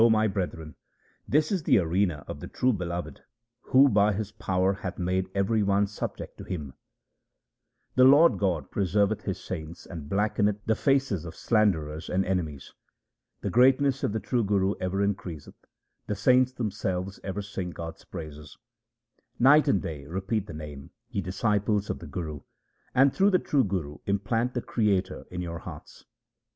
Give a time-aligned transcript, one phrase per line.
[0.09, 0.73] my brethren,
[1.27, 3.21] this is the arena of the true Beloved
[3.65, 6.73] who by His power hath made every one subject to Him.
[7.95, 10.73] HYMNS OF GURU RAM DAS 305 The Lord God preserveth His saints and blackeneth the
[10.75, 12.73] faces of slanderers and enemies.
[13.41, 15.63] The greatness of the true Guru ever increaseth;
[16.07, 18.57] the saints themselves ever sing God's praises.
[19.37, 22.41] Night and day repeat the Name, ye disciples of the Guru,
[22.95, 26.05] and through the true Guru implant the Creator in your hearts.